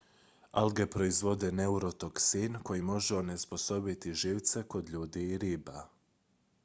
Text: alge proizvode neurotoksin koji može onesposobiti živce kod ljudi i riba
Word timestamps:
alge 0.51 0.85
proizvode 0.95 1.51
neurotoksin 1.57 2.57
koji 2.63 2.81
može 2.81 3.15
onesposobiti 3.17 4.13
živce 4.23 4.63
kod 4.63 4.89
ljudi 4.89 5.23
i 5.29 5.37
riba 5.37 5.89